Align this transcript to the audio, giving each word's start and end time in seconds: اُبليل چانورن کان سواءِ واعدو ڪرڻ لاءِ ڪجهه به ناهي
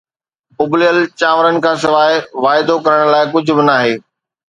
اُبليل 0.61 0.97
چانورن 1.19 1.57
کان 1.63 1.75
سواءِ 1.83 2.11
واعدو 2.43 2.75
ڪرڻ 2.85 3.01
لاءِ 3.15 3.25
ڪجهه 3.33 3.55
به 3.57 3.63
ناهي 3.73 3.93